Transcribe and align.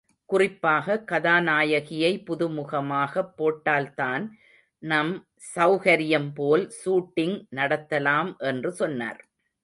குறிப்பாக 0.29 0.95
கதாநாயகியை 1.11 2.11
புதுமுகமாகப் 2.25 3.33
போட்டால்தான் 3.37 4.23
நம் 4.83 5.11
செளகரியம் 5.55 6.29
போல் 6.33 6.71
சூட்டிங் 6.79 7.37
நடத்தலாம் 7.51 8.31
என்று 8.43 8.71
சொன்னார். 8.71 9.21